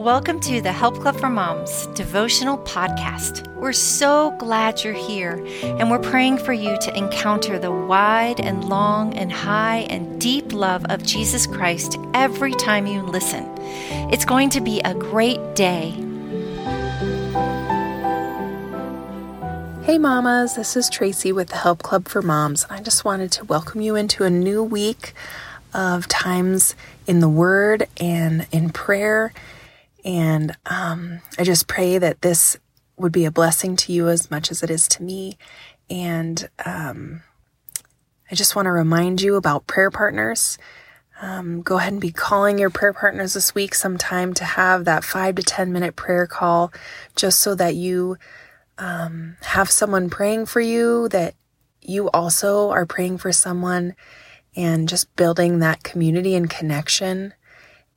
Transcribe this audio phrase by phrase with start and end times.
[0.00, 3.46] Welcome to the Help Club for Moms devotional podcast.
[3.56, 8.64] We're so glad you're here, and we're praying for you to encounter the wide and
[8.64, 13.44] long and high and deep love of Jesus Christ every time you listen.
[14.10, 15.90] It's going to be a great day.
[19.82, 23.44] Hey, mamas, this is Tracy with the Help Club for Moms, I just wanted to
[23.44, 25.12] welcome you into a new week
[25.74, 26.74] of times
[27.06, 29.34] in the Word and in prayer
[30.04, 32.58] and um, I just pray that this
[32.96, 35.36] would be a blessing to you as much as it is to me.
[35.88, 37.22] And um,
[38.30, 40.58] I just want to remind you about prayer partners.
[41.20, 45.04] Um, go ahead and be calling your prayer partners this week sometime to have that
[45.04, 46.72] five to 10 minute prayer call
[47.16, 48.16] just so that you
[48.78, 51.34] um, have someone praying for you, that
[51.82, 53.94] you also are praying for someone,
[54.56, 57.34] and just building that community and connection.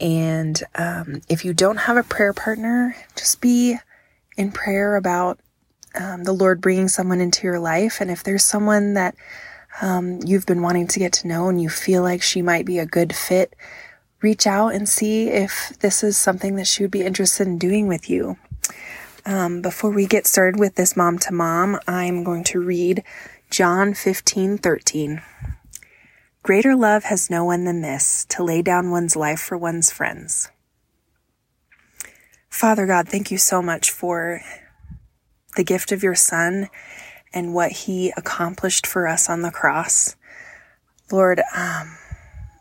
[0.00, 3.76] And um, if you don't have a prayer partner, just be
[4.36, 5.38] in prayer about
[5.94, 8.00] um, the Lord bringing someone into your life.
[8.00, 9.14] And if there's someone that
[9.82, 12.78] um, you've been wanting to get to know and you feel like she might be
[12.78, 13.54] a good fit,
[14.22, 17.86] reach out and see if this is something that she would be interested in doing
[17.86, 18.36] with you.
[19.26, 23.04] Um, before we get started with this mom to mom, I'm going to read
[23.50, 25.22] John 15 13.
[26.42, 30.50] Greater love has no one than this, to lay down one's life for one's friends.
[32.48, 34.40] Father God, thank you so much for
[35.56, 36.68] the gift of your Son
[37.32, 40.16] and what he accomplished for us on the cross.
[41.12, 41.96] Lord, um,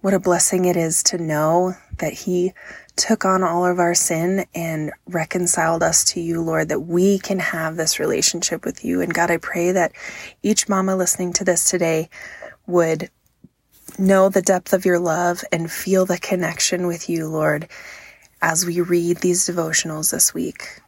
[0.00, 2.52] what a blessing it is to know that he
[2.94, 7.40] took on all of our sin and reconciled us to you, Lord, that we can
[7.40, 9.00] have this relationship with you.
[9.00, 9.92] And God, I pray that
[10.42, 12.08] each mama listening to this today
[12.66, 13.10] would
[13.98, 17.68] know the depth of your love and feel the connection with you, Lord,
[18.42, 20.80] as we read these devotionals this week.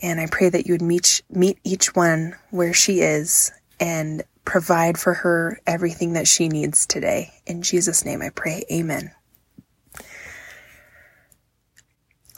[0.00, 4.98] And I pray that you would meet, meet each one where she is and provide
[4.98, 7.32] for her everything that she needs today.
[7.46, 8.64] In Jesus' name I pray.
[8.70, 9.12] Amen.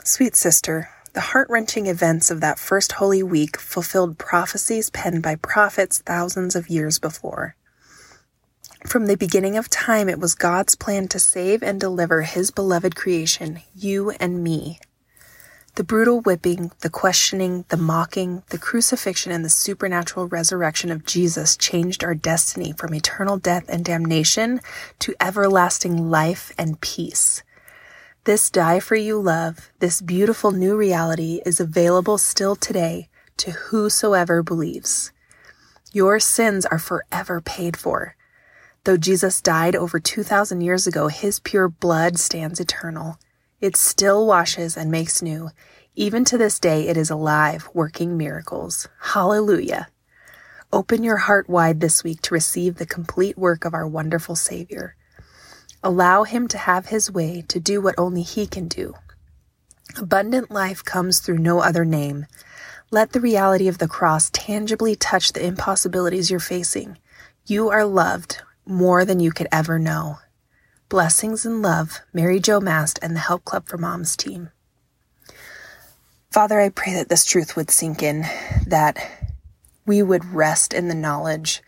[0.03, 5.35] Sweet sister, the heart wrenching events of that first Holy Week fulfilled prophecies penned by
[5.35, 7.55] prophets thousands of years before.
[8.95, 12.95] From the beginning of time, it was God's plan to save and deliver His beloved
[12.95, 14.79] creation, you and me.
[15.73, 21.57] The brutal whipping, the questioning, the mocking, the crucifixion, and the supernatural resurrection of Jesus
[21.57, 24.61] changed our destiny from eternal death and damnation
[24.99, 27.43] to everlasting life and peace.
[28.23, 34.41] This die for you love, this beautiful new reality is available still today to whosoever
[34.41, 35.11] believes.
[35.91, 38.15] Your sins are forever paid for.
[38.85, 43.17] Though Jesus died over 2,000 years ago, his pure blood stands eternal.
[43.59, 45.49] It still washes and makes new.
[45.95, 48.87] Even to this day, it is alive, working miracles.
[48.99, 49.87] Hallelujah.
[50.71, 54.95] Open your heart wide this week to receive the complete work of our wonderful Savior.
[55.81, 58.93] Allow Him to have His way to do what only He can do.
[59.97, 62.27] Abundant life comes through no other name.
[62.91, 66.99] Let the reality of the cross tangibly touch the impossibilities you're facing.
[67.47, 70.19] You are loved, more than you could ever know.
[70.89, 74.51] Blessings and love, Mary Jo Mast and the Help Club for Moms team.
[76.31, 78.25] Father, I pray that this truth would sink in,
[78.67, 78.97] that
[79.85, 81.61] we would rest in the knowledge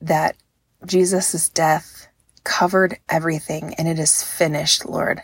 [0.00, 0.36] that
[0.84, 2.08] Jesus' death
[2.44, 5.22] covered everything and it is finished, Lord.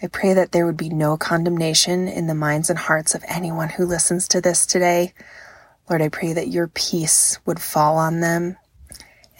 [0.00, 3.68] I pray that there would be no condemnation in the minds and hearts of anyone
[3.68, 5.12] who listens to this today.
[5.88, 8.56] Lord, I pray that your peace would fall on them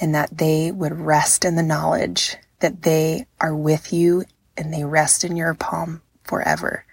[0.03, 4.25] and that they would rest in the knowledge that they are with you
[4.59, 6.85] and they rest in your palm forever.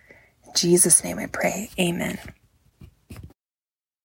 [0.45, 1.71] In Jesus' name I pray.
[1.79, 2.19] Amen.